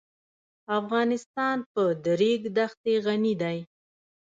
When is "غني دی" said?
3.05-3.57